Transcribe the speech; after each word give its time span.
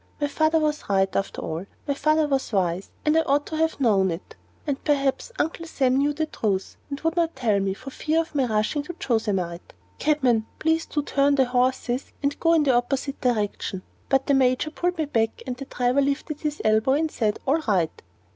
My 0.19 0.25
father 0.25 0.57
was 0.57 0.89
right; 0.89 1.15
after 1.15 1.41
all, 1.41 1.67
my 1.87 1.93
father 1.93 2.27
was 2.27 2.51
wise; 2.51 2.89
and 3.05 3.15
I 3.15 3.21
ought 3.21 3.45
to 3.45 3.57
have 3.57 3.79
known 3.79 4.09
it. 4.09 4.35
And 4.65 4.83
perhaps 4.83 5.31
Uncle 5.37 5.67
Sam 5.67 5.99
knew 5.99 6.11
the 6.11 6.25
truth, 6.25 6.75
and 6.89 6.99
would 7.01 7.15
not 7.15 7.35
tell 7.35 7.59
me, 7.59 7.75
for 7.75 7.91
fear 7.91 8.19
of 8.19 8.33
my 8.33 8.45
rushing 8.45 8.81
to 8.81 8.93
the 8.93 9.05
Yosemite. 9.13 9.75
Cabman, 9.99 10.47
please 10.57 10.87
to 10.87 11.03
turn 11.03 11.35
the 11.35 11.45
horse 11.45 11.87
and 11.87 12.39
go 12.39 12.53
in 12.53 12.63
the 12.63 12.73
opposite 12.73 13.21
direction." 13.21 13.83
But 14.09 14.25
the 14.25 14.33
Major 14.33 14.71
pulled 14.71 14.97
me 14.97 15.05
back, 15.05 15.43
and 15.45 15.55
the 15.55 15.65
driver 15.65 16.01
lifted 16.01 16.41
his 16.41 16.63
elbow 16.65 16.93
and 16.93 17.11
said, 17.11 17.37
"All 17.45 17.59
right." 17.67 18.01